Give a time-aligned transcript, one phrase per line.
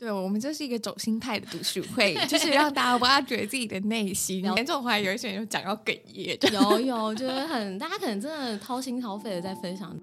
[0.00, 4.42] 对，我们这是一个走心态的读书会，就是让大家挖掘自己的内心。
[4.56, 9.94] 严重怀疑有一些人有讲到哽咽，有有，就是很大家可能真的掏心掏肺的在分享。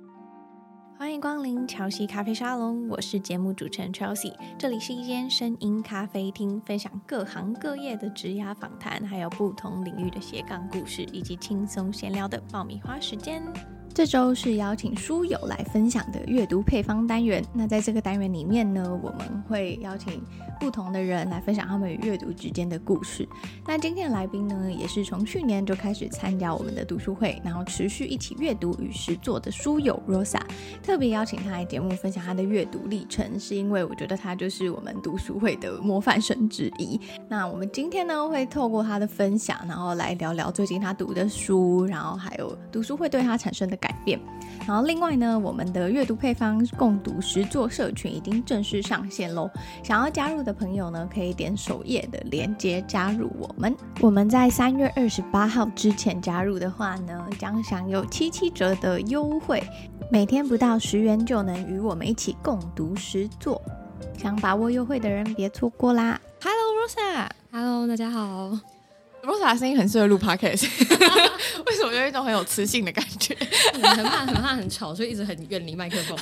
[1.00, 13.41] 欢迎光临乔西咖啡沙龙，我是节目主持人 Chelsea，这里是一间声音咖啡厅，分享各行各业的职涯访谈，还有不同领域的斜杠故事，以及轻松闲聊的爆米花时间。
[13.98, 17.44] 这周是邀请书友来分享的阅读配方单元。
[17.52, 20.22] 那在这个单元里面呢，我们会邀请
[20.60, 23.28] 不同的人来分享他们与阅读之间的故事。
[23.66, 30.41] 那今天的来宾呢，也是从去年就开始参加我们的读书会，然后持续一起阅读与实作的书友 Rosa。
[30.84, 37.02] 特别邀请他来节目分享他的阅读历程，是因为我觉得他就是我们读书会的模范生之一。
[37.27, 44.20] 那我们今天呢，会透过他的分享，然后来聊聊最近他读的书，然后还有读书会对他产生的感改变，
[44.68, 49.49] 然后另外呢，我们的阅读配方共读实作社群已经正式上线喽。
[49.82, 53.74] 想要加入的朋友呢，可以点首页的链接加入我们。
[54.02, 59.63] 我们在三月二十八号之前加入的话呢，将享有七七折的优惠，
[60.12, 63.62] 每天不到十元就能与我们一起共读实作。
[64.18, 68.77] 想把握优惠的人别错过啦！Hello Rosa，Hello 大家好。
[69.28, 70.64] Rosa 的声音很适合录 Podcast，
[71.68, 73.36] 为什么有一种很有磁性的感觉？
[73.74, 76.18] 很怕很怕很吵，所以一直很远离麦克风。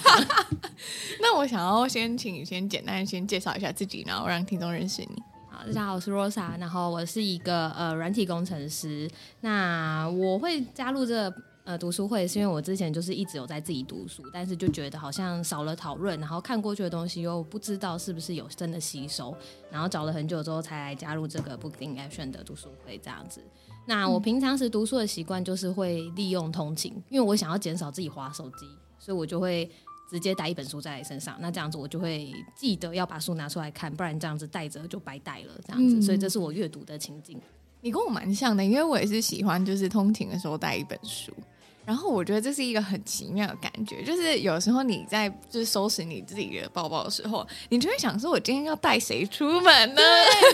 [1.21, 5.21] 那我想要先请你先简单先介绍一下自己，然后让听众认识你。
[5.47, 9.07] 好，大家好，我是 Rosa，然后我是一个呃软体工程师。
[9.41, 11.35] 那我会加入这个。
[11.65, 19.35] 呃，读书会是因为我之前就是一直有在自己读书，但是就觉得好像少了讨论，然后看过去的东西又不知道是不是有真的吸收，
[19.71, 23.41] 然后找了很久之后才来加入这个 Book in Action 的读书会这样子。
[23.87, 28.67] 那我平常时读书的习惯就是会利用通勤，因为我想要减少自己划手机，
[28.99, 29.67] 所以我就会
[30.07, 31.35] 直接带一本书在身上。
[31.39, 35.99] 那这样子我就会记得要把书拿出来看，不然这样子带着就白带了这样子。
[35.99, 37.41] 所以这是我阅读的情境。
[37.81, 41.33] 你跟我蛮像的，因为我也是喜欢就是通勤的时候带一本书。
[41.85, 50.01] 然后我觉得这是一个很奇妙的感觉，就是有时候你在就是收拾你自己的包包的时候，你就会想说，我今天要带谁出门呢？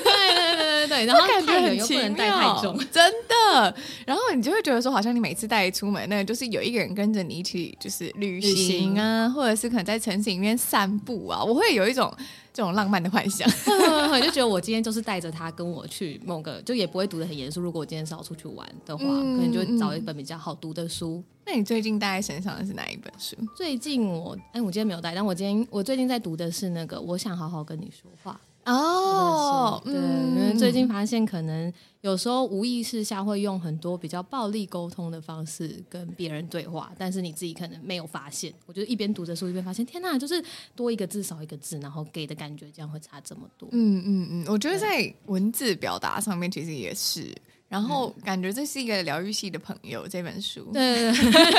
[0.04, 3.76] 对对对对对， 然后感觉很奇妙，真的。
[4.06, 12.14] 然后你就会觉得说，好像你每次带出门，那个就是有一个人跟着你一起，就是旅行啊，行或者是可能在城市里面散步啊，我会有一种。
[12.54, 13.50] 这种浪漫的幻想，
[14.12, 17.62] 我就觉得我今天就是带着他跟我去某个，就也不会读的很严肃。
[17.62, 21.24] 如果我今天是要出去玩的话，嗯、可能就找一本比较好读的书。
[21.46, 23.36] 那你最近带在身上的是哪一本书？
[23.56, 28.40] 最近我哎，我今天没有带，但我今天我最近在读的是那个《我想好好跟你说话》。
[28.66, 38.54] 哦，对，因为最近发现，可能有时候无意识下会用很多比较暴力沟通的方式跟别人对话，但是你自己可能没有发现。
[38.66, 40.44] 我觉得一边读着书一边发现，天哪，就是
[40.76, 43.68] 多一个字少一个字，然后给的感觉这样会差这么多。
[43.72, 47.36] 嗯嗯嗯，我觉得在文字表达上面其实也是。
[47.72, 51.54] 然后感觉这是一个疗愈系的朋友这本书，对，对，对，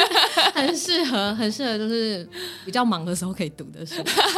[0.52, 2.28] 很适合，很适合，就是
[2.66, 3.94] 比较忙的时候可以读的书。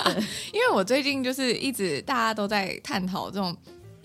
[0.54, 3.48] 因为我最近就是一直大家都在探讨这种，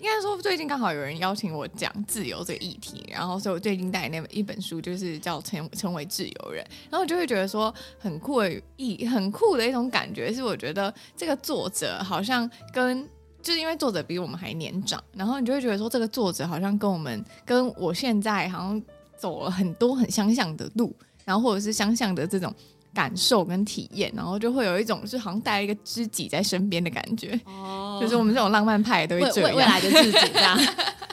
[0.00, 13.08] 应该说最近刚好有人邀请我讲自由这个议题，然后所以我最近带那一本书就是叫成成为自由人，然后我就会觉得说很酷的一很酷的一种感觉是，我觉得这个作者好像跟。
[13.42, 18.82] 就是因为作者比我们还年长，然后你就会觉得说，这个作者好像跟我们跟我现在好像
[19.16, 22.54] 走了很多很相像的路，然后或者是相像的这种
[22.92, 27.38] 感受跟体验，然后就会有一种就好像带了一个知己在身边的感觉。
[27.44, 30.58] 哦，就是我们这种浪漫派都会这样，未来的自己这样。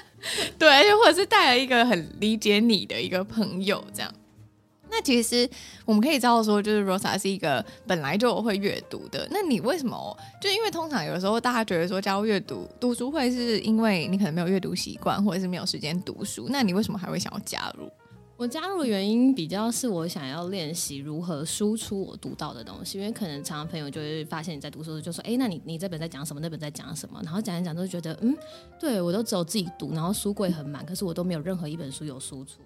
[0.59, 4.12] 对，而且或者是带了一个很理解你的一个朋友这样。
[4.89, 5.49] 那其实
[5.85, 9.27] 我们可以知道说，就是 Rosa 是一个本来就会阅读的。
[9.31, 10.17] 那你为什么？
[10.41, 16.47] 就因为通常有时候大家觉得说加入阅读读书会，是因为你可能没有阅读习惯，或者是没有时间读书。
[16.49, 17.89] 那你为什么还会想要加入？
[18.37, 26.39] 我加入的原因比较是我想要练习如何输出我读到的东西，因为可能常常朋友就会发现你在读书，就说：“哎，那你你这本在讲什么？
[26.39, 28.37] 那本在讲什么？”然后讲一讲，都觉得嗯，
[28.79, 32.59] 对我都只有自己读，然后书柜很满，可是我都没有任何一本书有输出。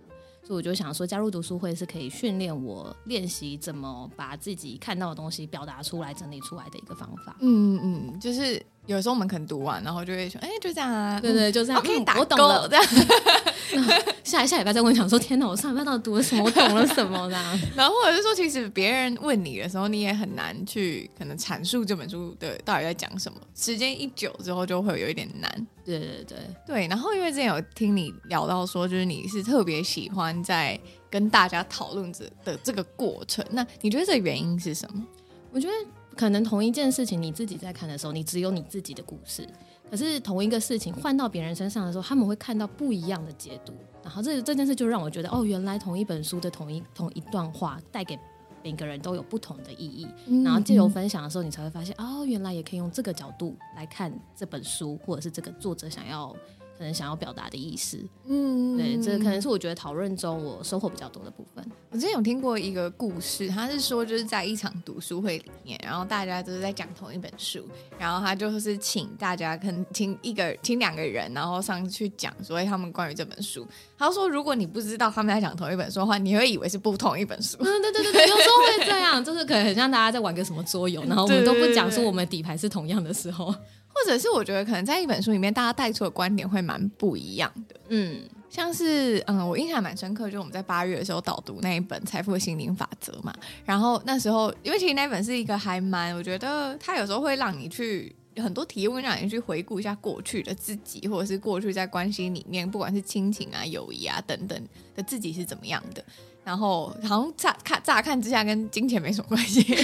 [0.44, 7.36] 所以我就想说，加入读书会是可以训练我练习怎么把自己看到的东西表达出来、整理出来的一个方法。
[7.40, 8.62] 嗯嗯，就是
[8.92, 11.82] 有时候我们可能读完，然后就会说，哎，就这样啊，对对，就这样。
[11.82, 12.68] OK，嗯、打我懂了。
[12.68, 12.86] 这样。
[14.24, 16.44] 下一下礼拜再问，想说天哪，我上礼拜到底读了什么？
[16.44, 17.38] 我懂了什么的？
[17.76, 23.40] 然后或者是说，其实别人问你的时候，你也很难去可能阐述这本书的到底在讲什么。
[23.56, 25.68] 时间一久之后，就会有一点难。
[25.84, 26.88] 对对对对。
[26.88, 30.80] 然后因为之前有听你聊到说，就是你是特别喜欢在
[31.10, 33.44] 跟大家讨论着的这个过程。
[33.52, 35.04] 那你觉得这个原因是什么？
[35.52, 35.74] 我觉得
[36.22, 39.44] 可能同一件事情，你自己在看的时候，你只有你自己的故事。
[39.90, 43.74] 可是同一个事情换到别人身上的时候，他们会看到不一样的解读。
[44.04, 48.20] 然后这这件事就让我觉得，哦，原来同一本书的同一同一段话带给
[48.64, 50.08] 每个人都有不同的意义。
[50.28, 56.36] 嗯、然后借由分享的时候，你才会发现，哦，原来也可以用这个角度来看这本书，或者是这个作者想要。
[56.82, 57.96] 可能想要表达的意思，
[58.26, 61.64] 嗯，对，这可能是我觉得讨论中我收获比较多的部分。
[61.92, 67.64] 我之前有听过一个故事，他是说就是在一场读书会里面，然后大家都是在讲同一本书，
[68.00, 73.64] 然后他就是请大家可能请一个听两个人，然后上去讲所以他们关于这本书。
[73.96, 77.58] 他说如果你不知道他们在讲同一本书的话，你会以为是不同一本书。
[77.60, 83.54] 嗯，对对对对，有时候会这样，就是可能很像大家在玩个什么桌游，然后我们都不讲说我们底牌是同样的时候。
[84.02, 87.80] 或者是我觉得可能在一本书里面，大家带出的观点会蛮不一样的。
[87.90, 93.34] 嗯，像是嗯，我印象蛮深刻，就我们在八月的时候导读那一本《财富的心灵法则》嘛。
[93.64, 106.04] 然后那时候，因为其实那本是一个还蛮，我觉得它有时候会让你去很多提问，让你去回顾一下过去的自己，或者是过去在关系里面，不管是亲情啊、友谊啊等等的自己是怎么样的。
[106.44, 109.64] 然后好像乍看乍看之下跟金钱没什么关系。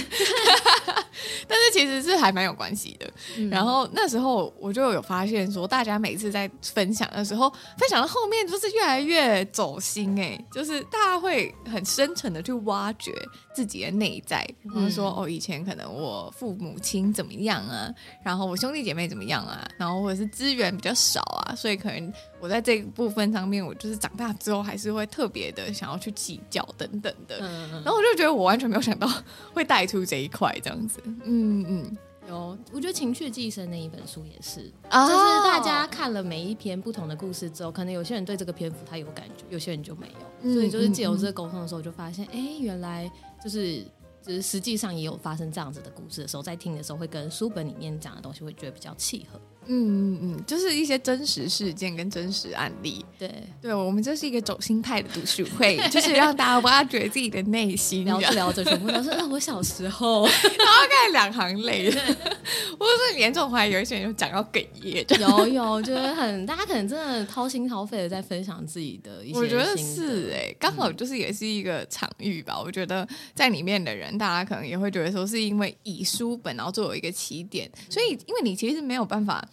[1.50, 3.10] 但是其实是还蛮有关系的。
[3.38, 13.14] 嗯、然后那时候我就有发现说，大家每次在分享的时候，分享到后面就是越来越走心哎，就是大家会很深沉的去挖掘
[13.58, 17.92] 自己的内在，比方说、嗯、哦，以前可能我父母亲怎么样啊，
[18.24, 27.40] 然后我兄弟姐妹怎么样啊，然后或者是资源比较少啊，所以可能我在这个部分上面，我就是长大之后还是会特别的想要去计较等等的。
[27.42, 29.12] 嗯、然后我就觉得我完全没有想到
[29.56, 31.02] 会带出这一块这样子。
[31.24, 31.98] 嗯嗯，
[32.30, 43.10] 有，我觉得《情绪寄生》那一本书也是，哦、就是大家看了每一篇不同的故事之后，可能有些人对这个篇幅他有感觉，有些人就没有，嗯、所以就是借由这个沟通的时候，就发现，哎、原来
[43.44, 43.84] 就是
[44.22, 49.40] 就是实际上也有发生这样子的故事的时候，在听的时候会跟书本里面讲的东西会觉得比较契合。
[49.68, 53.06] 嗯嗯嗯，就是一些真实事件跟真实案例。
[53.20, 53.30] 对
[53.62, 61.90] 对，我们这是一个走心态的读书会，就是让大家挖掘自己的内心，聊着 聊着全部都是我小时候，然后看两行泪，
[62.80, 65.06] 或者是严重怀疑有一些人就讲到哽咽。
[65.20, 72.54] 有有，觉得很大家可能真的掏心掏肺的在分享自己的一些，我觉得是哎、欸，刚好就是也是一个场域吧。
[72.58, 79.46] 嗯、我觉得在里面的人，大家可能也会觉得说，是因为以书本然后作为一个起点，所以因为你其实没有办法。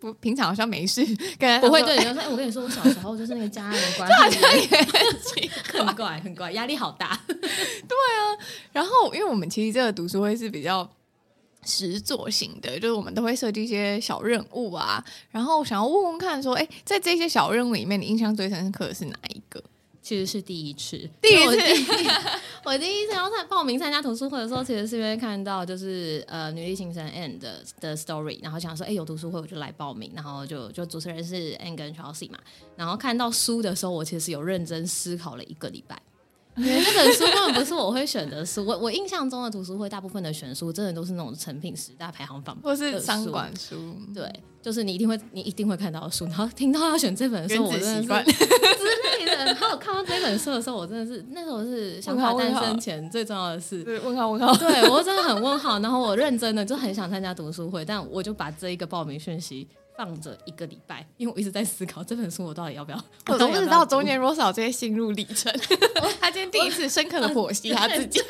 [0.00, 1.04] 不，平常好像没事，
[1.38, 2.12] 跟不会对你说。
[2.12, 4.38] 哎，我跟你说，我小时候就是那个家人 关系，
[5.72, 7.20] 很 怪，很怪，压力好大。
[7.26, 8.38] 对啊，
[8.72, 10.88] 然后因为我们其实这个读书会是比较
[11.64, 19.60] 实作型的，就是我们都会设计一些小任务啊，然后想要问问看，说，哎，在这些小任务里面，你印象最深刻的是哪一个？
[20.08, 21.58] 其实是第一次，第一次，
[22.64, 32.38] 我第一次要参报名参加读书会的时候，其实是因为看到就是呃女力新生 Anne 的的 story，然后想说哎有读书会我就来报名，然后就就主持人是 Anne 跟 Chelsea 嘛，
[32.74, 36.00] 然后看到书的时候，我其实有认真思考了一个礼拜。
[36.62, 44.28] 因为那本书根本不是我会选的书，我我印象中的读书会大部分的选书真的都是那种成品十大排行榜，或是商管书，对，
[44.60, 48.84] 就是你一定会你一定会看到的书，然后听到要选这本书，我真的是 之
[49.18, 49.44] 类的。
[49.44, 55.78] 然后我看到这本书的时候，我真的是那时候是想法诞生前最重要的事，对问号问号， 对我真的很问号。
[55.78, 59.66] 然后我认真的就很想参加读书会，但我就把这一个报名讯息。
[59.98, 63.04] 放着一个礼拜，因为我一直在思考这本书我到底要不要。
[63.26, 65.52] 我都不知道中间多少这些心路历程。
[66.20, 68.20] 他今天第一次深刻的剖析 他自己。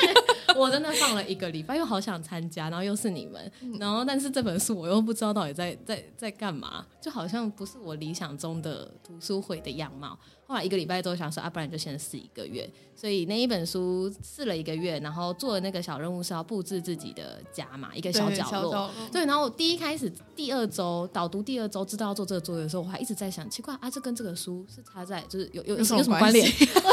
[0.57, 10.19] 我真的放了一个礼拜，又好想参加，然后又是你们，然后但是这本书我又不知道到底在在在干嘛，就好像不是我理想中的读书会的样貌。
[10.49, 12.69] 后来一个礼拜之后想说啊，不然就先试一个月。
[12.97, 18.91] 所以那一本书试了一个月，然后做的那个小任务是要布置自己的家嘛，一个小角落。
[19.13, 26.51] 对，对，然后我第一开始第二周导读第二周知道要做这个作业的时候，我还一直在想，奇怪啊，这跟这个书是插在就是有有有什么关联？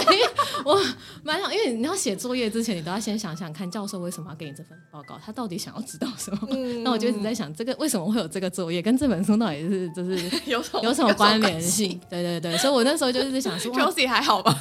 [0.64, 0.80] 我
[1.24, 6.48] 蛮想，因为你要写作业之前，你都要先想想看教授为什么要给你这份报告，他到底想要知道什么？
[6.52, 10.62] 嗯、那我就一直在想，这个为什么会有这个作业，跟这本书到底是就是 有
[10.94, 12.00] 什么关联性？
[12.08, 14.56] 对对对，所以我那时候就一直想说，休息还好吧？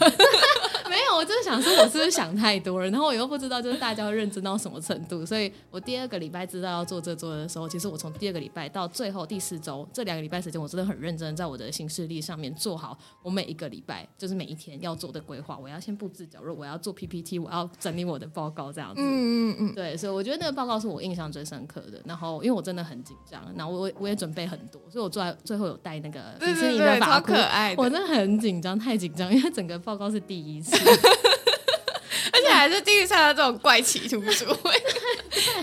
[0.94, 2.88] 没有，我就是想说，我是不是想太多了？
[2.88, 5.26] 然后我又不知道，就是大家会认真到什么程度。
[5.26, 15.58] 所以我第二个礼拜知道要做这做的时候，其实我从第二个礼拜到最后第四周这两个礼拜时间，我真的很认真，在我的行事历上面做好我每一个礼拜，就是每一天要做的规划。
[15.60, 19.00] 我要先布置角落，我要做 PPT，我要整理我的报告，这样子。
[19.02, 19.74] 嗯嗯嗯。
[19.74, 22.00] 对，所以我觉得那个报告是我印象最深刻的。
[22.04, 27.74] 然后因为我真的很紧张，然后我我也准备很多，所以我最最后有带那个迪士尼的发箍，超可爱。
[27.76, 30.83] 我真的很紧张，太紧张，因为整个报告是第一次。
[32.32, 34.72] 而且还是第一次参加这种怪奇图书会，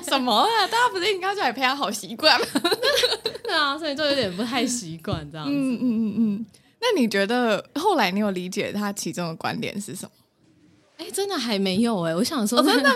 [0.07, 0.67] 什么啊？
[0.67, 2.47] 大家不是应该就来培养好习惯吗？
[3.43, 5.51] 对啊，所以就有点不太习惯这样子。
[5.53, 6.45] 嗯嗯嗯嗯。
[6.79, 10.11] 那你觉得后来你有理解他其中的观点是什么？
[10.97, 12.15] 哎、欸，真的还没有哎、欸。
[12.15, 12.95] 我想说，真的吗？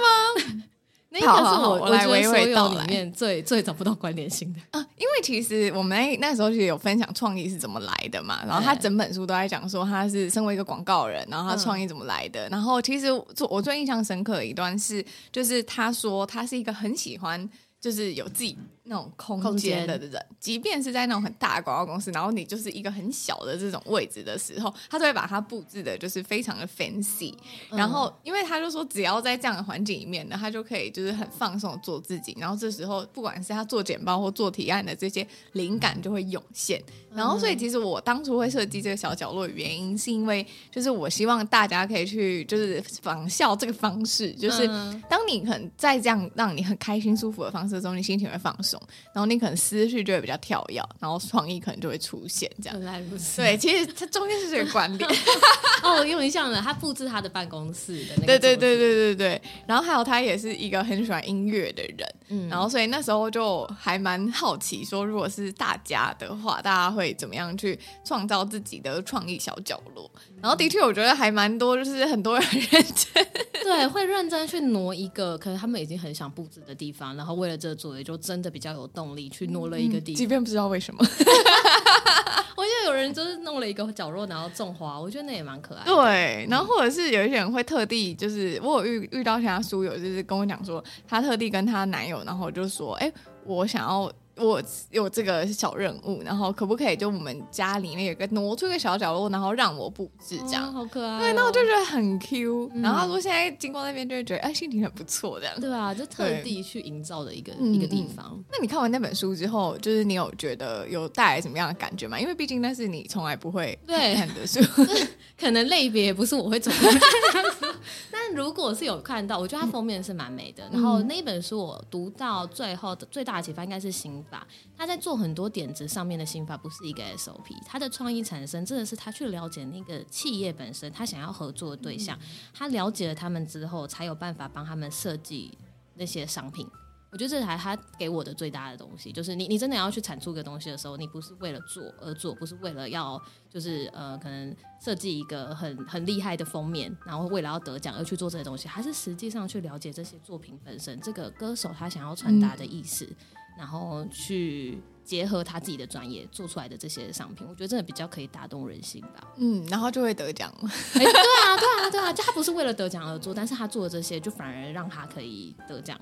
[1.18, 2.84] 那个是我我来娓娓道来。
[2.84, 4.60] 里面最最找不到关联性的。
[4.72, 18.58] 啊，因为其实我们那，那时候其实有分享创意是怎么来的嘛，然后他整本书都在讲说他是身为一个广告人，然后他创意怎么来的，嗯、然后其实做我最印象深刻的一段是，就是他说他是一个很喜欢就是有自己。
[18.88, 27.34] 那种空间的人，即便是在那种很大的广告公司，然后你就是一个很小的这种位置的时候，他都会把它布置的，就是非常的 fancy。
[27.72, 32.36] 然后，因为他就说，只要在这样的环境里面呢，他就可以就是很放松做自己。
[32.40, 36.82] 然后这时候，不管是他做简报或做提案的这些灵感就会涌现。
[37.14, 44.68] 然后，所以其实我当初会设计这个小角落的原因，是因为就是我希望大家可以去就是仿效这个方式，就是
[45.10, 48.75] 当你很在这样让你很开心舒服的方式中，你心情会放松。
[49.14, 52.80] 然后你可能思绪就会比较跳跃，然后创意可能就会出现这样。
[52.80, 53.38] 原来不是。
[53.38, 55.10] 对，其实它中间是这个观点。
[55.84, 58.26] 哦，我有印象了，他布置他的办公室的那个。
[58.26, 59.42] 对对对对对对。
[59.68, 70.10] 然后还有他也是一个很喜欢音乐的人，嗯，然后所以那时候就还蛮好奇，说如果是大家的话，大家会怎么样去创造自己的创意小角落？
[70.46, 73.28] 然后的确，我觉得还蛮多，就是很多人认真，
[73.64, 81.04] 对，会认真去挪一个可能他们已经很想布置的地方，然后为了这个作业，就真的比较有动力去挪了一个地方，即便不知道为什么。
[82.56, 85.92] 我觉得有人就是弄了一个角落，然后种花，我觉得那也蛮可爱的。
[85.92, 93.12] 对，然后或者是有一些人会特地，就是我有遇遇到其他书友，就是跟我讲说，她特地跟她男友，然后就说，哎，
[93.46, 94.12] 我想要。
[94.38, 94.62] 我
[94.92, 101.20] 有这个小任务，然后可不可以就我们家里面有个挪出一个小角落，然后让我布置这样，哦、好可爱、哦。
[101.20, 102.82] 对，那我就觉得很 Q、嗯。
[102.82, 105.60] 然后他说现在经过那边就会觉得，哎，心情很不错这样。
[105.60, 108.44] 对啊，就特地去营造的一个一个地方、嗯。
[108.52, 112.20] 那你看完那本书之后，就是你有觉得有带来什么样的感觉吗？
[112.20, 114.60] 因为毕竟那是你从来不会看的书，
[115.40, 116.78] 可能类别也不是我会走的。
[118.28, 120.68] 但如果是有看到，我觉得它封面是蛮美的。
[120.70, 124.48] 嗯、然后那一本书我读到最后的最大的启发应该是刑法。
[124.76, 127.56] 他在做很多点子上面的刑法，不是一个 SOP。
[127.66, 132.18] 他的创意产生真的是他去了解那个企业本身，他想要合作的对象，
[132.54, 135.56] 他了解了他们之后，才有办法帮他们设计
[135.96, 136.68] 那些商品。
[137.16, 143.18] 我觉得这台他给我的最大的东西，就是你你真的要去产出一个东西的时候，你不是为了做而做，不是为了要
[143.50, 144.54] 就是呃可能
[144.84, 153.16] 设计一个很很厉害的封面，然后为了要得奖而去做这些东西，还是实际上去了解这些作品本身，这个歌手他想要传达的意思，嗯、
[153.60, 159.26] 然后去结合他自己的专业做出来的这些商品，我觉得真的比较可以打动人心吧。
[159.38, 160.54] 嗯，然后就会得奖
[160.94, 165.98] 对啊，对啊，对啊，就他不是为了得奖而做，但是他做的这些就反而让他可以得奖。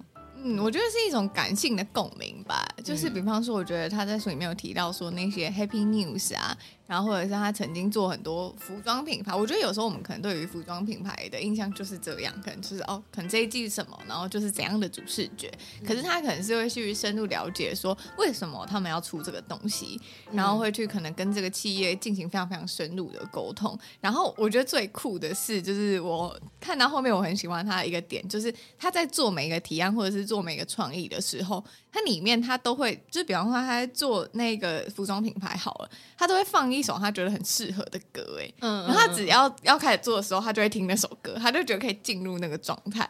[0.46, 2.73] 嗯，我觉得是一种感性的共鸣吧。
[2.84, 6.58] 就是比方说，我觉得他在书里面有提到说那些 Happy News 啊。
[6.86, 15.50] 然后或者是他曾经做很多服装品牌，我觉得有时候我们可能对于服装品牌的印象就是这样，可能就是哦，可能这一季什么，然后就是怎样的主视觉。
[15.84, 20.00] 可是他可能是会去深入了解说为什么他们要出这个东西，
[20.34, 23.80] 然后会去可能跟这个企业进行非常非常深入的沟通。
[24.02, 31.64] 然后我觉得最酷的是，就是我看到后面我很喜欢他的一个点，就是他在做每一个提案或者是做每一个创意的时候。
[31.96, 43.08] 它里面他都会，就比方说他在做那个服装品牌好了，他都会放一首他觉得很适合的歌，哎，嗯，然后他只要要开始做的时候，他就会听那首歌，他就觉得可以进入那个状态，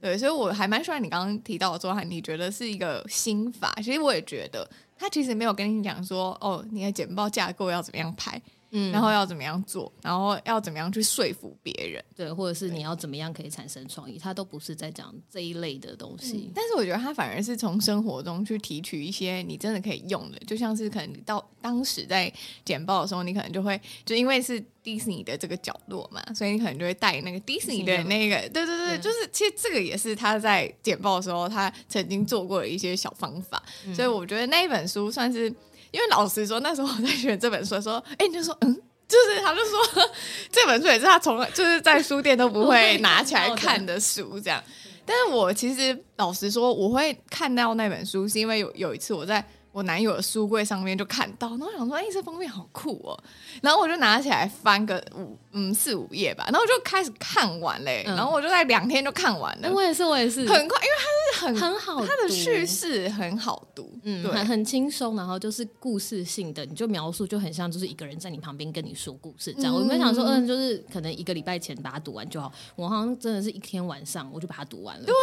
[0.00, 8.40] 对，所以我还蛮喜欢你刚刚提到的说，你觉得是一个心法，其实我也觉得他其实没有跟你讲说，哦，你的简报架构要怎么样排。
[8.74, 16.48] 嗯，然后要怎么样做，然后要怎么样去说服别人，对，或者是你要怎么样可以产生创意，他都不是在讲这一类的东西。
[16.48, 22.32] 嗯，但是我觉得他反而是从生活中去提取一些你真的可以用的，就像是可能你到当时在
[22.64, 33.62] 简报的时候，你可能就会就因为是迪士尼的这个角落嘛，所以你可能就会带那个迪士尼的那个，对对对对，就是其实这个也是他在简报的时候他曾经做过的一些小方法，
[33.94, 35.54] 所以我觉得那一本书算是。
[35.92, 38.74] 因为老实说，那时候我在选这本书的时候，哎，你就说，嗯，
[39.06, 40.10] 就是他就说
[40.50, 44.60] 这本书也是他从来就是在书店都不会拿起来看的书，这样。
[45.06, 49.46] 但是我其实老实说，我会看到那本书，是因为有有一次我在。
[49.72, 53.18] 我男友的书柜上面就看到，然后我想说，哎、欸，这封面好酷哦，
[53.62, 59.72] 然后我就拿起来翻个五嗯四五页吧，然后我就开始看完嘞，嗯、然后我就在两天就看完了。
[59.72, 69.72] 我也是，我也是，很快，因为它是很很好，它的叙事很好读，嗯，对很很轻松，然后就是故事性的，你就描述就很像就是一个人在你旁边跟你说故事这样。
[69.72, 75.06] 嗯、我没有想说，嗯，就是可能一个礼拜前把它读完就好，我好像真的是一天晚上我就把它读完了。
[75.06, 75.14] 对，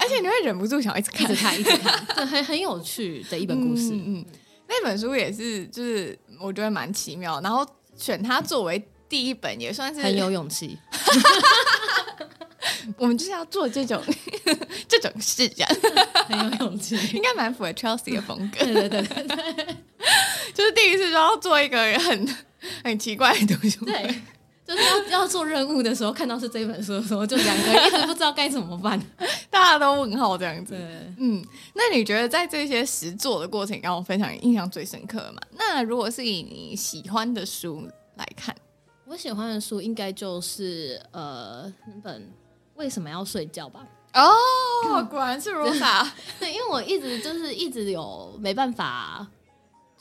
[0.00, 3.79] 而且你会忍不住想一直看，一直看，一直看，对，很很有趣的一本故事。
[3.80, 4.24] 嗯，嗯，
[4.68, 7.40] 那本书也是，就是我觉得蛮奇妙。
[7.40, 10.78] 然后选它作为第一本，也算是很有勇气。
[12.96, 14.02] 我们就是要做这种
[14.88, 15.70] 这种事，这样
[16.26, 18.64] 很有勇气，应该蛮符合 Chelsea 的风格。
[18.64, 19.76] 对对对对，
[20.54, 22.36] 就是第一次就要做一个很
[22.82, 23.78] 很奇怪的东西。
[23.84, 24.22] 对
[24.66, 29.00] 就是要要做任务的时候，看到是这本书的时候，就两个人一直不知道该怎么办，
[29.50, 30.74] 大家都问号这样子。
[30.74, 35.42] 对嗯，那你觉得在这些实作的过程，让我分享印象最深刻嘛？
[35.56, 38.54] 那如果是以你喜欢的书来看，
[39.06, 42.22] 我喜欢的书应该就是呃那本
[42.76, 43.84] 《为什么要睡觉》吧。
[44.14, 46.06] 哦， 果然是 Rosa。
[46.38, 49.26] 对，因为我一直就是一直有没办法。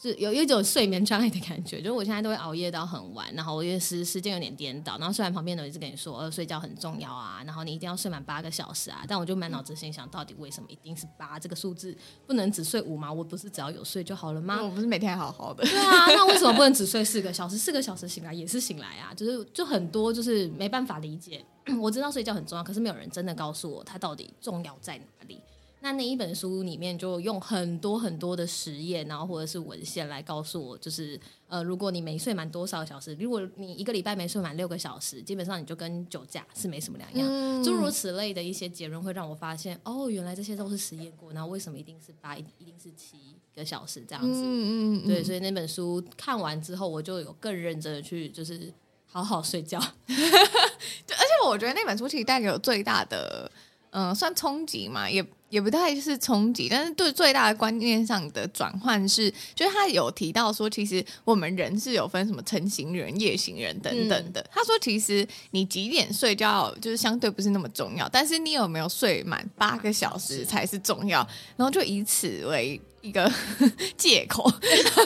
[0.02, 11.94] 是有一种睡眠障碍的感觉，就是我现在都会熬夜到很晚，然后我也是时时间有点颠倒，然后虽然旁边的人一直跟你说，呃，睡觉很重要啊，然后你一定要睡满八个小时啊，但我就满脑子心想，到底为什么一定是八这个数字，
[12.26, 13.12] 不能只睡五吗？
[13.12, 14.64] 我不是只要有睡就好了吗？
[14.64, 15.64] 我不是每天还好好的。
[15.66, 17.58] 对啊，那为什么不能只睡四个小时？
[17.58, 21.44] 四个小时醒来也是醒来啊，就是就很多就是没办法理解。
[21.82, 25.42] 我知道睡觉很重要，可是没有人真的告诉我它到底重要在哪里。
[25.82, 31.18] 那那一本书里面就用很多很多的实验，然后或者是文献来告诉我，就是
[31.48, 37.26] 呃，如果你没睡满多少小时，如果你一个礼拜没睡满六个小时，基本上你就跟酒驾是没什么两样。
[37.30, 43.18] 嗯、诸如此类的一些结论会让我发现，哦，原来这些都是实验过，然后为什么一定是八，一定是七
[43.56, 44.42] 个小时这样子？
[44.42, 45.08] 嗯嗯嗯。
[45.08, 48.74] 对，所以那本书看完之后，我就有更认真的去，就是
[49.06, 49.80] 好好睡觉。
[50.06, 53.50] 对，而且我觉得那本书其实带给我最大的，
[53.92, 55.26] 嗯、呃，算冲击嘛，也。
[55.50, 64.40] 也不太是冲击，但是对最大的观念上的转换是，就是他有提到说，其实我们人是有分什么晨型人、夜行人等等的。
[64.42, 71.28] 嗯、他说，其实你几点睡觉就是相对不是那么重要，但是你有没有睡满八个小时才是重要。
[71.58, 72.80] 然后就以此为
[73.10, 73.32] 一个
[73.98, 74.48] 借口，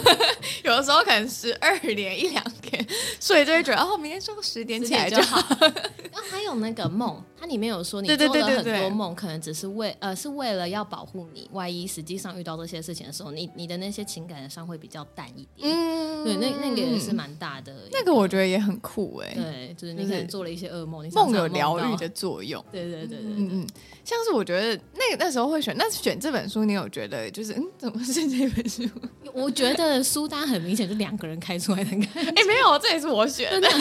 [0.66, 2.86] 有的时候可能十二点一两点
[3.18, 5.42] 所以，就会觉得 哦，明天睡个十点起来就好。
[6.12, 10.34] 然后还有那个梦，它里面有说你做了很多梦，可能只是为呃是。
[10.34, 15.72] 为了要保护你，万一实际上遇到这些事情的时候，你你的那些情感上会比较淡一点。
[15.72, 17.72] 嗯，对，那那个也是蛮大的。
[17.92, 19.32] 那个我觉得也很酷哎。
[19.36, 22.66] 对，就是你可能做了一些噩梦，梦有疗愈的作用。
[22.72, 23.68] 对对对对，嗯嗯。
[24.04, 28.84] 像是我觉得那个那时候会选，那选这本书，你有觉得就是嗯，怎么是这本书？
[29.34, 32.20] 我觉得书单很明显就两个人开出来的感觉。
[32.32, 33.70] 哎，没有，这也是我选的。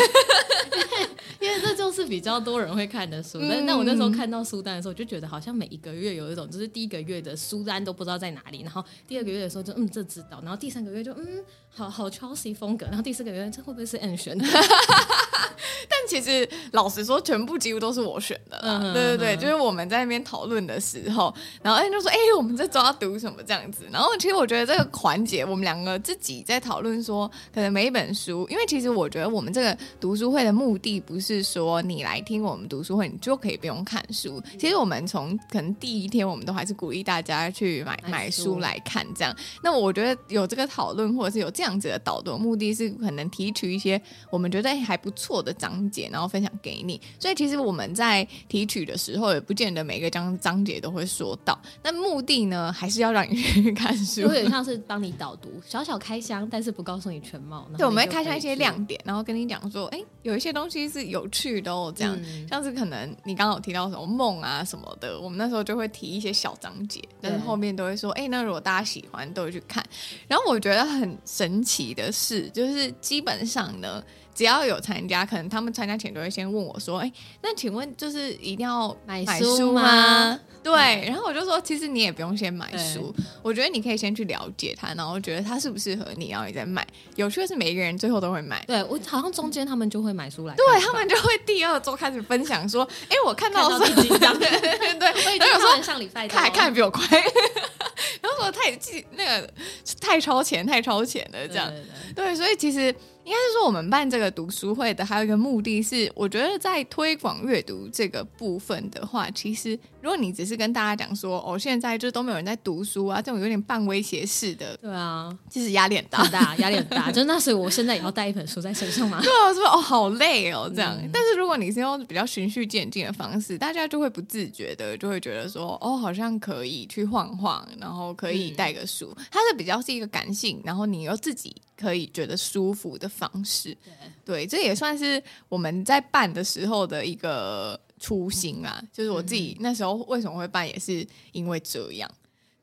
[1.40, 14.44] 因为这就是比较多人会看的书，但那我那时候看到书单的时候，就觉得好像每一个月有一种，就是第一个月的书单都不知道在哪里，然后第二个月的时候就嗯这知道，然后第三个月就嗯好好 Chelsea 风格，然后第四个月这会不会是的？
[15.90, 18.78] 但其实老实说，全部几乎都是我选的啦。
[18.80, 31.32] 嗯、对对对，嗯、就是我们在那边讨论的时候，然后 Anne 就说：“哎、欸，我们这周要读什么这样子？”然后其实我觉得这个环节，我们两个自己在讨论说，可能每一本书，因为其实我觉得我们这个读书会的目的不是。
[31.32, 34.42] 是说你来听我们读书会，你就可以不用看书。
[34.58, 39.06] 其实我们从可能第一天，我们都还是鼓励大家去买买书来看。
[39.14, 43.98] 这样，那我觉得有这个讨论，或者是有这样子的导读，目的是可能提取一些
[44.30, 46.98] 我们觉得还不错的章节，然后分享给你。
[47.18, 51.60] 所以其实我们在提取的时候，也不见得每个章章节都会说到。
[51.82, 57.68] 那目的呢，还是要让你去 看书，有点像是帮你导读，小小开箱，但是不告诉你全貌。
[57.76, 61.28] 对，我们会开箱一些亮点，然后跟你讲说，哎，有一些东西是有。
[61.32, 69.82] 趣的哦，这样、嗯、像是可能你刚刚有提到什么梦啊什么的，我们那时候就会提一些小章节，但是后面都会说，哎、欸，那如果大家喜欢，都会去看。
[70.28, 80.38] 然后我觉得很神奇的是，就是基本上呢，只要有参加，可能他们参加前都会先问我说，哎、欸，那请问就是一定要买书吗？
[80.62, 80.72] 对，
[81.08, 86.86] 然后我就说，其实你也不用先买书，我觉得你可以先去了解它，然后觉得它适不适合你，然后你再买。
[87.16, 88.64] 有趣的是，每一个人最后都会买。
[88.64, 97.04] 对，我好像中间他们就会买书来，对他们就会第二周开始分享说，哎，我看到第几章， 对，我已经看完上礼拜，他还看得比我快。
[98.22, 99.52] 然后说太记那个
[100.00, 101.68] 太超前，太超前了，这样。
[101.68, 101.82] 对，
[102.14, 117.10] 对，对，对，所以其实应该是说，我们办这个读书会的还有一个目的是，我觉得在推广阅读这个部分的话，其实如果你只是跟大家讲说，哦，现在就都没有人在读书啊，这种有点半威胁式的，对啊，其实压力很大，很大，压力很大。
[117.12, 119.20] 就那时，我现在也要带一本书在身上吗？
[119.22, 120.96] 对啊，是不是哦，好累哦，这样。
[121.00, 131.54] 嗯、但是如果你是用比较循序渐进的方式，大家就会不自觉的就会觉得说，哦，好像可以去晃晃，然后可以带个书，嗯、它是比较是一个感性，然后你又自己。
[131.74, 133.76] 可以觉得舒服的方式，
[134.24, 138.82] 对，对，这也算是我们在办的时候的一个初心啊。
[138.92, 142.10] 就是我自己那时候为什么会办，也是因为这样。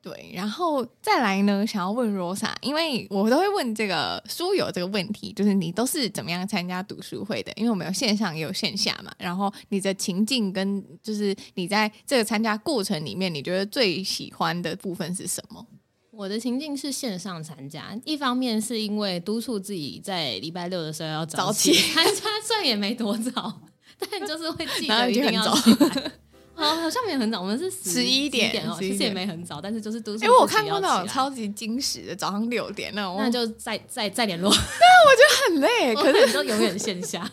[0.02, 7.52] 对，然后再来呢，想要问 Rosa，因为我都会问这个书友这个问题，就是你都是怎么样参加读书会的？
[7.54, 9.12] 因为我们有线上也有线下嘛。
[9.18, 15.66] 然后你的情境跟就是你在这个参加过程里面，你觉得最喜欢的部分是什么？
[16.12, 23.60] 我的情境是线上参加，一方面是因为督促自己在礼拜六的时候要早起参加，虽然也没多早，
[24.10, 26.12] 但就是会记得一定要起来。
[26.60, 30.24] 哦，好像没很早，我们是十一点，点哦，其实也没很早，但是就是都是。
[30.26, 34.50] 因为我看过那种超级惊喜的早上六点那种，那就再再再联络。
[34.50, 37.26] 对啊，我觉得很累， 可是你就永远线下。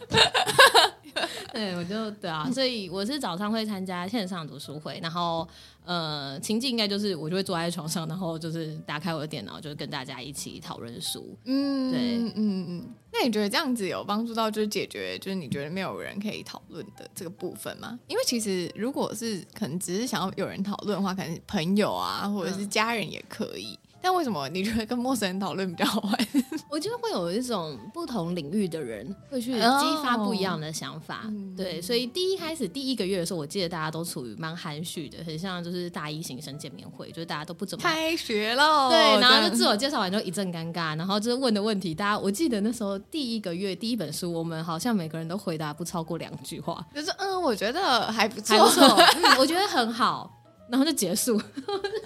[1.53, 5.47] 对，我就对啊，所以我是早上会参加线上读书会，然后
[5.85, 11.35] 呃，情境应该就是我就会坐在床上，然后就是打开我的电脑，就是跟大家一起讨论书。
[11.45, 12.85] 嗯，对，嗯嗯嗯。
[13.11, 17.97] 那你觉得这样子有帮助到，就是解决就是你觉得没有人可以讨论的这个部分吗？
[18.07, 23.73] 因为其实如果是可能只是想要有人讨论的话，可能朋友啊或者是家人也可以。
[23.73, 26.27] 嗯但为什么你觉得跟陌生人讨论比较好玩？
[26.71, 29.59] 我觉得会有一种不同领域的人会去激
[30.01, 31.23] 发不一样的想法。
[31.25, 31.57] Oh.
[31.57, 38.89] 对，所以第一开始第一个月的时候，我记得大家都处于蛮含蓄的，很像就是大一新生见面会，就是大家都不怎么开学喽。
[38.89, 48.87] 对，然后就自我介绍完就一阵尴尬，然后就是问的问题，大家我记得那时候第一个月第一本书，我们好像每个人都回答不超过两句话，就是嗯，我觉得还不错，还不错，
[49.21, 50.36] 嗯，我觉得很好。
[50.69, 51.41] 然后就结束，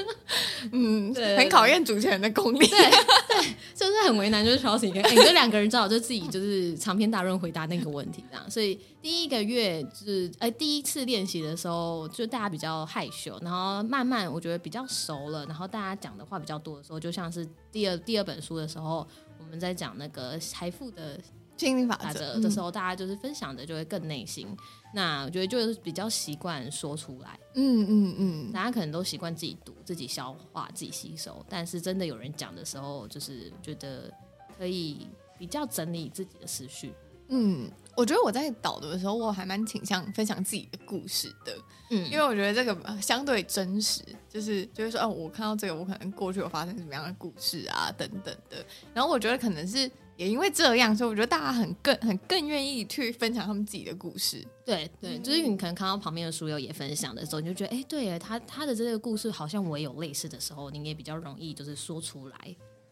[0.71, 19.07] 嗯，对，很考验主持人的功力，对，对，就是很为难，就是挑起一个，哎，你这两个人知道，就自己就是长篇大论回答那个问题这样，所以第一个月就是，哎，第一次练习的时候，就大家比较害羞，然后慢慢我觉得比较熟了，然后大家讲的话比较多的时候，就像是第二第二本书的时候，
[19.39, 21.19] 我们在讲那个财富的。
[21.61, 24.47] 心理法则的时候，大家就是分享的就会更内心。
[24.49, 24.57] 嗯、
[24.95, 27.39] 那我觉得就是比较习惯说出来。
[27.53, 31.45] 嗯嗯嗯，大家可能都习惯自己读、自己消化、自己吸收。
[31.47, 34.11] 但是真的有人讲的时候，就是觉得
[34.57, 36.91] 可以比较整理自己的思绪。
[37.27, 41.55] 嗯，我觉得我在导读的时候，我还蛮倾向分享自己的故事的。
[41.91, 48.65] 嗯，因为我觉得这个相对真实，就是就是说，哦，我看到这个，我可能过去有发生什么样的故事啊，等等的。
[48.93, 49.91] 然后我觉得可能是。
[50.21, 54.45] 也因为这样，所以我觉得大家很更很更愿意去分享他们自己的故事。
[54.63, 62.37] 对对，就是你可能看到旁边的书友也分享的时候，你就觉得，哎，对，他他的这个故事好像我也有类似的时候，你也比较容易就是说出来。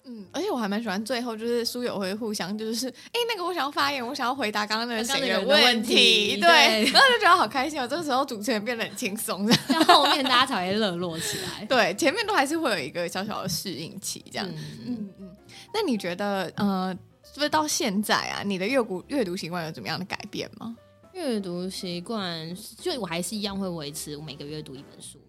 [0.06, 7.88] 嗯，而且我还蛮喜欢最后就是书友会互相就是，哎，那个我想要发言，我想要回答刚刚那个谁的问题，对，对然后就觉得好开心哦。
[7.88, 11.63] 这个时候主持人变得很轻松，然后后面大家才会热络起来。
[11.65, 14.50] 对，前面都还是会有一个小小的适应期，这样。
[14.50, 15.36] 嗯嗯嗯。
[15.76, 16.98] 那你觉得，呃？
[17.32, 18.42] 是不是到现在啊？
[18.44, 20.76] 你的阅读阅读习惯有怎么样的改变吗？
[21.13, 25.20] 阅读习惯就我还是一样会维持，我每个月读一本书，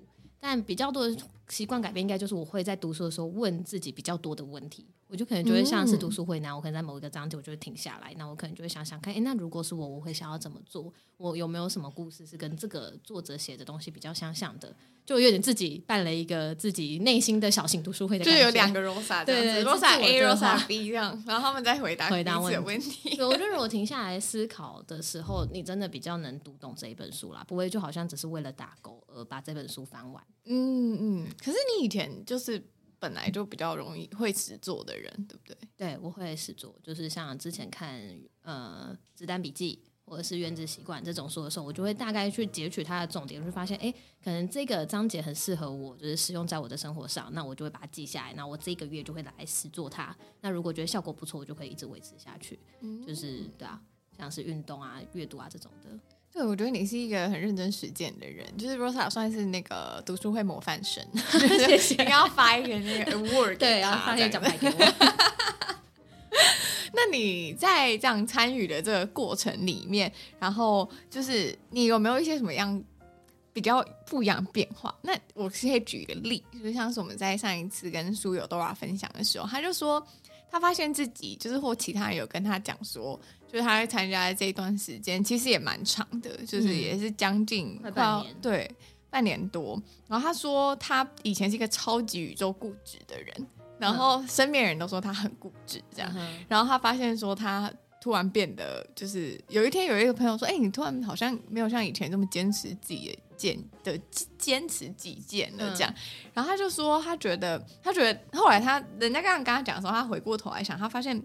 [0.40, 1.16] 但比较多的
[1.50, 4.86] 习惯改变，应该就是我会在读书的时候问自己比较多的问题。
[5.08, 10.92] 我就可能就会像是读书会那样，我可能在某一个章节，我就会停下来，那我可能就会想想看，哎，那如果是我，我会想要怎么做？
[11.16, 14.72] 我有没有什么故事是跟这个作者写的东西比较相像的？
[15.04, 23.16] 就有点自己办了一个自己内心的小型读书会的感觉，就有两个 Rosa，对对，Rosa A，Rosa B 这样，然后他们在回答回答问题。
[23.16, 30.22] 对，我觉得如果停下来思考的时候， 你真的比较能读懂这一本书啦，不会就好像只是为了打勾而把这本书翻完。
[30.44, 32.62] 嗯嗯，可是你以前就是。
[33.02, 35.56] 本来就比较容易会实作的人，对不对？
[35.74, 37.98] 对，我会实作，就是像之前看
[38.42, 43.90] 呃《子弹笔记》或者是《原子习惯》这种书的时候，我就会大概去截取它的重点，就会发现，哎，
[44.22, 50.14] 可能这个章节很适合我，就是使用在我的生活上，那我就会把它记下来，那我这个月就会来实作它。
[50.42, 52.60] 那如果觉得效果不错，我就可以一直维持下去。
[52.80, 53.80] 嗯，就是对啊，
[54.14, 55.98] 像是运动啊、阅读啊这种的。
[56.32, 61.04] 对，我觉得你是一个很认真实践的人，就是 Rosa 算是那个读书会模范生。
[61.58, 62.02] 谢谢。
[62.04, 64.74] 你要发一个那个 award，对，要发一个奖牌给我。
[66.92, 72.80] 那你在这样参与的这个过程里面，然后就是你有没有一些什么样
[73.52, 74.94] 比较不一样的变化？
[75.02, 80.06] 那我可以举一个例，就是像是我们在上一次跟书友 Dora 分享的时候，他就说。
[80.52, 83.16] 他发现自己就是或其他人有跟他讲说，
[83.50, 88.70] 就是他在参加的这一段时间其实也蛮长的，就是也是将近快半年，对，
[89.10, 89.80] 半年多。
[90.06, 93.46] 然后他说他以前是一个超级宇宙固执的人，
[93.78, 96.14] 然后身边人都说他很固执这样。
[96.48, 103.18] 然后他发现说他突然变得就是有一天有一个朋友说，哎，你突然好像没有像以前这么坚持自己的。
[103.40, 103.98] 见的
[104.36, 111.18] 坚持己见了这样，嗯、然后他就说，他觉得，他觉得后来他人家刚刚跟他讲的时候，他回过头来想，他发现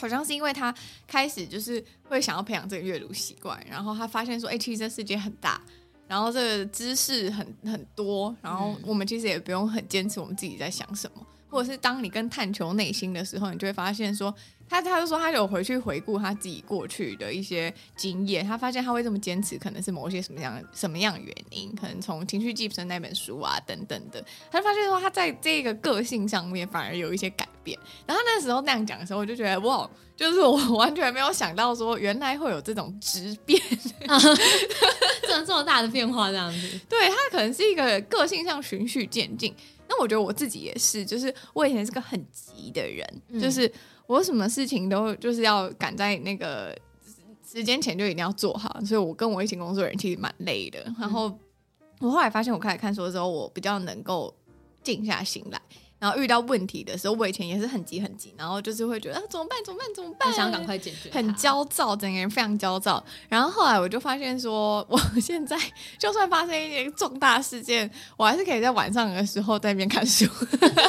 [0.00, 0.74] 好像是因为他
[1.06, 5.60] 开始就是会想要培养这个阅读习惯，然后他发现说，哎、欸，其实这世界很大，
[6.06, 14.34] 然后这个知识很很多，然后我们其实也不用很坚持我们自己在想什么，或者是当你跟探求内心的时候，你就会发现说。
[14.68, 27.78] 他他就说，他有回去回顾他自己过去的一些经验，他发现他会这么坚持，可能是某些什么样什么样原因，可能从《情绪寄生》那本书啊等等的，他就发现说他在这个个性上面反而有一些改变。
[28.06, 33.60] 然后那时候那样讲的时候，我就觉得哇，就是我 完全没有想到说原来会有这种质变，
[34.06, 34.18] 啊、
[35.22, 36.80] 这么这么大的变化这样子。
[36.88, 39.54] 对，他可能是一个个性上循序渐进。
[39.88, 43.72] 那我觉得我自己也是，就是我以前是个很急的人，嗯、就是。
[44.08, 46.76] 我什么事情都就是要赶在那个
[47.46, 50.82] 时间前就一定要做好，所以我跟我一起工作的人其实蛮累的。
[50.98, 51.30] 然后
[52.00, 54.34] 我后来发现，我开始看书的时候，我比较能够
[54.82, 55.60] 静下心来。
[55.98, 63.04] 然后遇到问题的时候，我以前也是很急很急，然后就是会觉得啊怎么办怎么办怎么办，想赶快解决，很焦躁，整个人非常焦躁。
[63.28, 65.58] 然后后来我就发现说，我现在
[65.98, 70.24] 就算发生一些重大事件，我还是可以在晚上的时候在那边看书，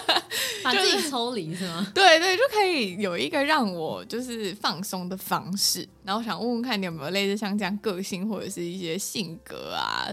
[0.63, 1.87] 把自己抽离是吗？
[1.95, 5.87] 对对，就可以有一个让我就是放松的方式。
[6.03, 10.07] 然后想问问看你有没有类似像这样个性或者是一些性格啊，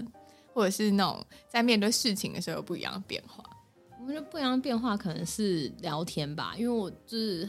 [0.54, 3.44] 或者是那种在面对事情的时候有不一样的变化。
[4.07, 7.49] 我觉得不一样的变化可能是聊天吧，因为我就是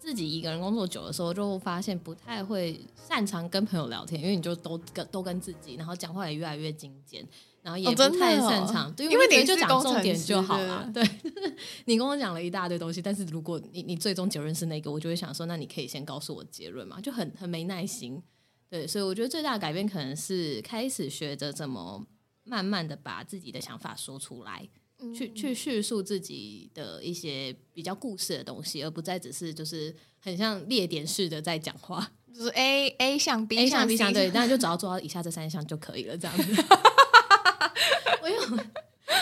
[0.00, 7.24] 自己一个人工作久的时候，就发现不太会擅长跟朋友聊天，因为你就都跟都跟自己，然后讲话也越来越精简，
[7.62, 10.90] 然后也不太擅长，哦哦、对，因为你就讲重点就好了。
[10.92, 11.08] 对，
[11.86, 18.20] 你跟我讲了一大堆东西，但是如果你你最终结论是那个，我就会想说，那你可以先告诉我结论嘛，就很很没耐心。
[18.68, 22.04] 对，所以我觉得最大的改变可能是开始学着怎么
[22.42, 24.68] 慢慢的把自己的想法说出来。
[25.14, 36.44] 去去叙述自己的一些比较故事的东西，而不再只是就是很像列点式的在讲话，就是 A A 项 B 项 B 项对，那就只要做到以下这三项就可以了，这样子。
[38.22, 38.40] 我有，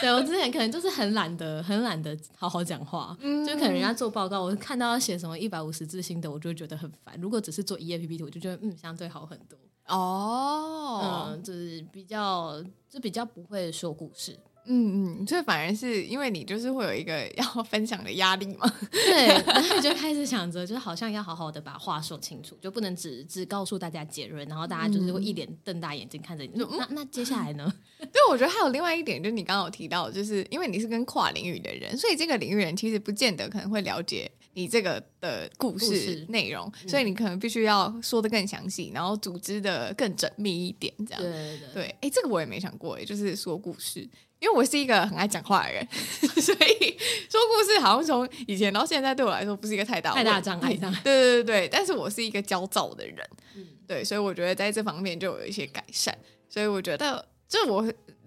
[0.00, 7.18] 对我之前可能就是很懒得很懒得好好讲话，嗯、就可能人家做报告，我看到要写什么一百五十字心得，我就会觉得很烦。
[7.20, 9.58] 如果只是做一页 PPT，我就觉得嗯相对好很多。
[9.86, 14.38] 哦，嗯，就是比较就比较不会说故事。
[14.72, 26.52] 嗯嗯，这反而是因为你就是会有一个 要分享的压力嘛， 对，然后你就开始想着，就是好像要好好的把话说清楚，就不能只只告诉大家结论，然后大家就是会一脸瞪大眼睛看着你。
[26.54, 27.72] 嗯、那那接下来呢？
[27.98, 41.20] 对，我觉得还有另外一点，就是你刚刚有提到，就是因为你是跟跨领域的人，所以这个领域人其实不见得可能会了解你这个的故事内容，事所以你可能必须要说的更详细，然后组织的更缜密一点，这样。
[41.20, 44.08] 对对对，哎、欸，这个我也没想过，哎，就是说故事。
[44.40, 46.98] 因为我是一个很爱讲话的人， 所以
[47.28, 50.74] 说故事好像从以前到现在对我来说不是一个太大太大障碍。
[50.74, 53.18] 对对对对，但是我是一个焦躁的人，
[53.54, 56.16] 嗯、对，所以我觉得在这方面就有一些改善。
[56.48, 57.84] 所以我觉得，就我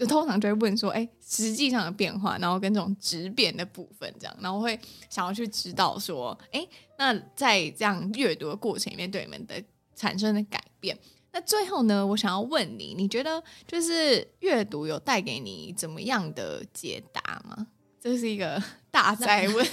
[0.08, 6.66] 通常就会问说，哎，实际上的变化，然后跟这种质变的部分这样，然后我会想要去知道说，哎，
[6.98, 9.62] 那在这样阅读的过程里面，对你们的
[9.96, 10.98] 产生的改变。
[11.34, 17.68] 那最后呢，我想要问你，你觉得就是阅读有带给你怎么样的解答吗？
[18.00, 19.68] 这是一个 大灾问。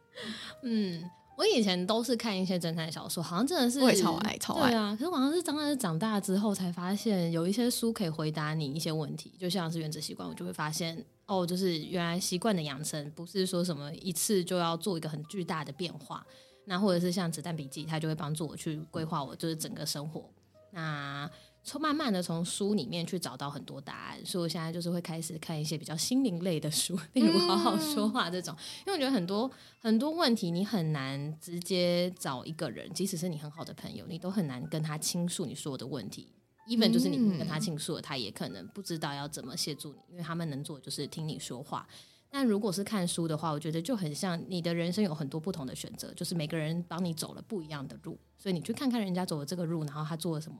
[0.64, 1.02] 嗯，
[1.36, 4.70] 我以前都是看一些侦探小说，好像真的是会超爱超爱。
[4.70, 16.24] 对啊，可是好像是长大长大之后才发现，有一些书可以回答你一些问题，就像是《原子习惯》，我就会发现哦，就是原来习惯的养成不是说什么一次就要做一个很巨大的变化。
[16.64, 20.30] 那或者是像《子弹笔记》，它就会帮助我去规划我就是整个生活。
[20.72, 21.30] 那
[21.64, 28.52] 从慢慢的从书里面去找到很多答案，所以我现在就是会开始看一些比较心灵类的书，例如好好说话这种。
[28.80, 36.28] 因为我觉得很多很多问题你很难直接找一个人，即使是你很好的朋友，你都很难跟他倾诉你说的问题。
[36.68, 41.86] even 就是你跟他倾诉了，他也可能不知道要怎么协助你，因为他们能做的就是听你说话。
[42.32, 50.58] 但如果是看书的话，我觉得就很像你的人生有很多不同的选择，就是每个人帮你走了不一样的路，所以你去看看人家走的这个路，然后他做了什么。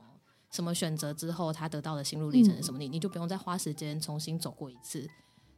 [0.51, 2.77] 什么选择之后，他得到的心路历程是什么？
[2.77, 5.09] 你、嗯、你就不用再花时间重新走过一次。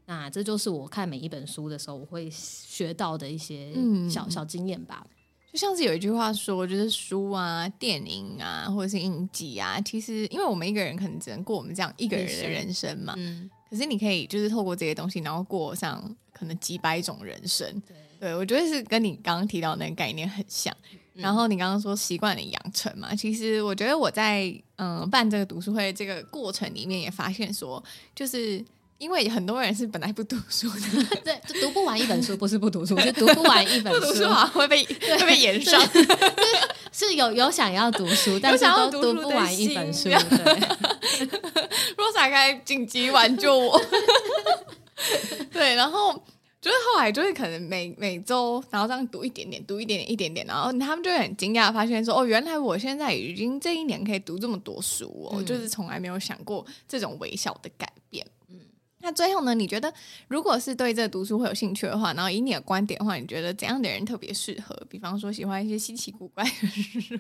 [0.06, 3.74] 那这就是我看每一本书的时候，我会学到的一些
[4.10, 5.06] 小、嗯、小经验吧。
[5.52, 17.68] 就像是有一句话说，就是书啊、电影啊，或者是影集啊，其实因为我们一个人可能只能过我们这样一个人的人生嘛，嗯，可是你可以就是透过这些东西，然后过上可能几百种人生。
[17.86, 20.74] 对，对我觉得是跟你刚刚提到的那个概念很像。
[20.84, 24.46] 嗯、然后你刚刚说习惯的养成嘛，其实我觉得我在
[24.78, 27.84] 嗯、呃、办这个读书会这个过程里面也发现说，
[28.16, 28.64] 就是。
[28.98, 35.78] 因为很多人是本来不读书的， 对，就读不完一本书，不是不读书， 是读不完一本书，不读书好像会被会被延上，
[36.94, 40.06] 是有有想要读书，但是都读不完一本书。
[40.06, 40.16] 对
[41.98, 43.82] Rosa 该紧急挽救我。
[45.52, 46.14] 对，然后
[46.62, 58.26] 就是后来就是可能每每周然后这样读一点点，读一点点，一点点，然后他们就很惊讶发现说，哦，原来我现在已经这一年可以读这么多书哦，嗯、就是从来没有想过这种微小的改变。
[58.50, 58.60] 嗯
[59.00, 59.54] 那最后呢？
[59.54, 59.94] 你觉得，
[60.28, 64.76] 如果是对这个读书会有兴趣的话，然后以你的观点的话，你觉得怎样的人特别适合？
[64.90, 66.50] 比方说，喜欢一些稀奇古怪的
[67.00, 67.20] 书。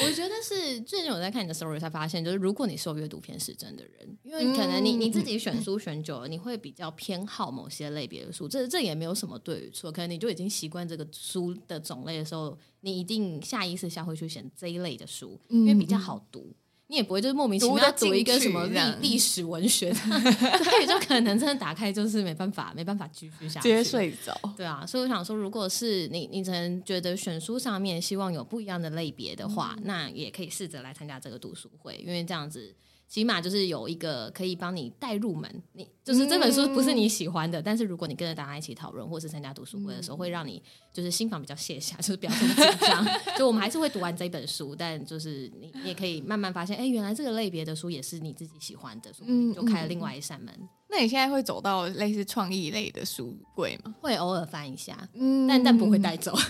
[0.00, 8.48] 我觉得是最近我在看你的 story 才发现，就是如果你是有阅读偏食症的人，因为可能你你自己选书选久了，你会比较偏好某些类别的书。
[8.48, 16.54] 这这也没有什么对与错，可能你就已经习惯这个书的种类的时候，你一定下意识下会去选这一类的书，因为比较好读。
[16.92, 19.96] 你也不会就是莫名其妙读一个什么历历史文学的，
[20.62, 24.38] 所以就可能真的打开就是没办法，没办法继续下去，直接睡着。
[24.54, 32.74] 对啊，所以我想说，如果是你，你可能觉得选书上面希望有不一样的类别的话，嗯、那也可以试着来参加这个读书会，因为这样子。
[33.12, 40.62] 起码就是有一个可以帮你带入门，你就是这本书不是你喜欢的，嗯、但是如果你跟着大家一起讨论，或是参加读书会的时候，嗯、会让你
[40.94, 43.06] 就是心房比较卸下，就是不要这么紧张。
[43.36, 50.50] 就我们还是会读完这本书，但就是你你也可以慢慢发现，哎、欸，原来这个类别的书也是你自己喜欢的，嗯，就开了另外一扇门。
[50.88, 53.94] 那你现在会走到类似创意类的书柜吗？
[54.00, 56.34] 会偶尔翻一下，嗯，但但不会带走。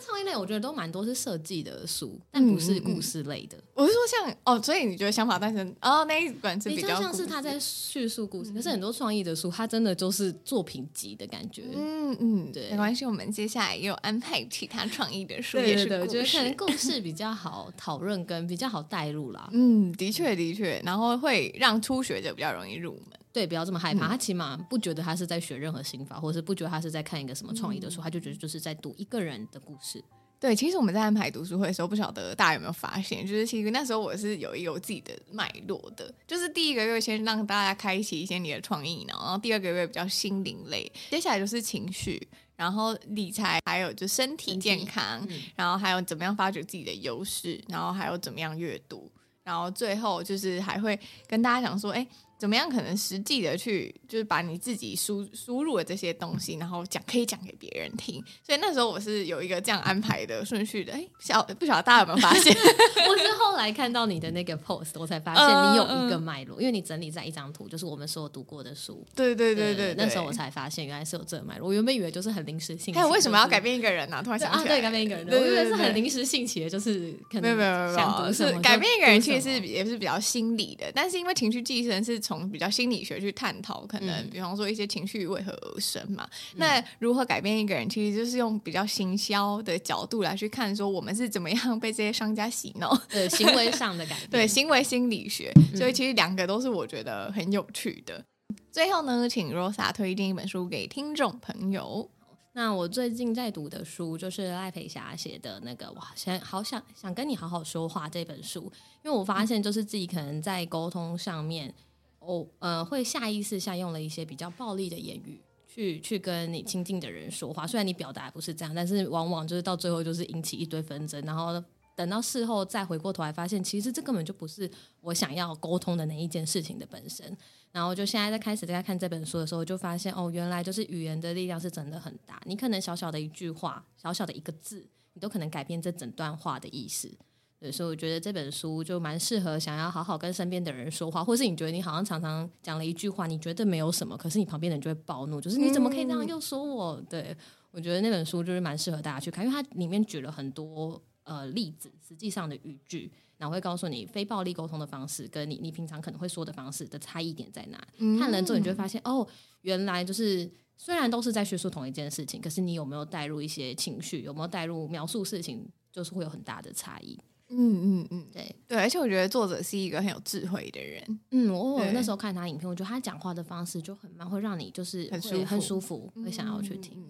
[0.00, 3.56] 创意类我觉得都蛮多是设计的书，但不是故事类的。
[3.56, 11.64] 嗯嗯嗯、我是说像哦，所以你觉得想法诞生哦那一本是比较像是他在叙述故事，嗯、可是很多创意的书，它真的就是作品集的感觉。
[11.74, 19.48] 嗯嗯，对，没关系，我们接下来也有安排其他创意的书，对对对，我觉得可能故事比较好讨论，跟比较好带入啦。
[19.54, 23.18] 嗯，的确的确，然后会让初学者比较容易入门。
[23.38, 24.08] 对，不要这么害怕。
[24.08, 30.02] 嗯、他起码不觉得他是在学任何心法，或者是不觉得他是在看一个什么创意的书，嗯、他就觉得就是在读一个人的故事。
[30.40, 49.08] 对，其实我们在安排读书会的时候，不晓得大家有没有发现，就是其实那时候我是有一个自己的脉络的，就是第一个月先让大家开启一些你的创意脑，然后第二个月比较心灵类，接下来就是情绪，然后理财，还有就身体健康，嗯、然后还有怎么样发掘自己的优势，然后还有怎么样阅读，
[49.44, 50.98] 然后最后就是还会
[51.28, 52.04] 跟大家讲说，哎。
[52.38, 58.22] 怎么样可能实际的去，就是把你自己输输入的这些东西，然后讲可以讲给别人听。
[58.46, 60.92] 所以那时候我是有一个这样安排的顺序的。
[60.92, 62.56] 哎，小不晓得大家有没有发现？
[63.08, 69.04] 我是后来看到你的那个 post，我才发现你有一个脉络，因为你整理在一张图，就是我们所有读过的书。
[69.16, 71.68] 对对对对，那时候我才发现原来是有这个脉络。
[71.68, 72.92] 我原本以为就是很临时性起。
[72.92, 74.22] 看为什么要改变一个人呢？
[74.22, 80.86] 突然想起来，对，改变一个人，我以为是很临时兴起的，就是可能没有没有没有，是改变一个人，其实是也是比较心理的。
[80.94, 86.28] 但是因为情绪寄生是从比较心理学去探讨，可能比方说一些情绪为何而生嘛？
[86.52, 95.50] 嗯、那如何改变一个人，其实就是用比较行销的角度来去看，说我们是怎么样被这些商家洗脑，对行为上的改 变，对行为心理学。
[95.74, 98.18] 所以其实两个都是我觉得很有趣的。
[98.18, 102.10] 嗯、最后呢，请 Rosa 推荐一本书给听众朋友。
[102.52, 108.70] 那我最近在读的书就是赖培霞写的那个，哇，现在好想想跟你好好说话这本书，
[109.02, 111.72] 因为我发现就是自己可能在沟通上面。
[112.20, 121.62] 我呃会下意识下用了一些比较暴力的言语去去跟你亲近的人说话，虽然你表达不是这样，但是往往就是到最后就是引起一堆纷争，然后
[121.94, 127.36] 等到事后再回过头来发现，其实这根本就不是我想要沟通的那一件事情的本身。
[127.70, 137.12] 然后就现在在开始在看这本书的时候，就发现哦，原来就是语言的力量是真的很大，你可能小小的一句话，小小的一个字，你都可能改变这整段话的意思。
[137.60, 147.02] 对，所以我觉得这本书就蛮适合想要好好跟身边的人说话，或是你觉得你好像常常讲了一句话，你觉得没有什么，可是你旁边的人就会暴怒，就是你怎么可以这样又说我？
[147.10, 147.36] 对，
[147.72, 157.88] 我觉得那本书就是蛮适合大家去看，因为它里面举了很多呃例子，实际上的语句，然后会告诉你非暴力沟通的方式跟你你平常可能会说的方式的差异点在哪。
[157.96, 159.26] 嗯、看了之后，你就会发现哦，
[159.62, 167.18] 原来就是虽然都是在叙述同一件事情，可是你有没有带入一些情绪，有没有带入描述事情，就是会有很大的差异。
[167.50, 168.56] 嗯嗯嗯，对。
[168.66, 171.20] 对，而且我觉得作者是一个很有智慧的人。
[171.30, 177.02] 嗯，我我那时候看他影片，我觉得他讲话的方式就很慢，会让你就是很舒服，很舒服，会想要去听。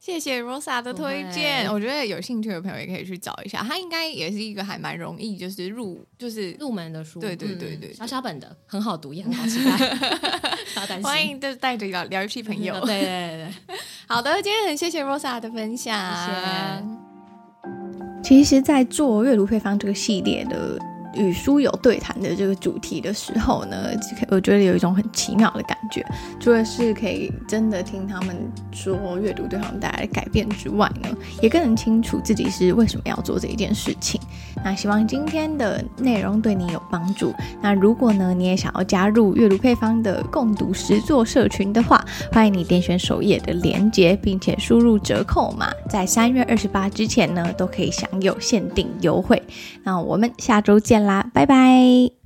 [0.00, 11.02] 谢谢 Rosa 的推荐，我觉得有兴趣的朋友也可以去找一下，它应该也是一个还蛮容易，就是入就是入门的书，对对对对，小小本的，很好读，也很好 期待。
[11.02, 13.76] 欢迎就是带着聊聊游戏朋友，对 对对，
[14.06, 17.07] 好的，今天很谢谢 Rosa 的分享，谢谢。
[18.28, 20.78] 其实，在做阅读配方这个系列的。
[21.18, 23.90] 与书友对谈的这个主题的时候呢，
[24.28, 26.04] 我觉得有一种很奇妙的感觉，
[26.38, 28.36] 除了是可以真的听他们
[28.72, 31.08] 说阅读对他们带来的改变之外呢，
[31.42, 34.20] 也更能清楚自己是为什么要做这一件事情。
[34.64, 37.34] 那希望今天的内容对你有帮助。
[37.60, 49.40] 那如果呢，你也想要加入阅读配方的共读实作社群的话，欢迎你点选首页的链接，并且输入折扣码，在三月二十八之前呢，都可以享有限定优惠。
[49.84, 52.17] 那我们下周见啦啦，拜拜。